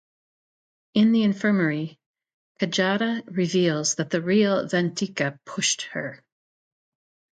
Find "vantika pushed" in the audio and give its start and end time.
4.67-5.83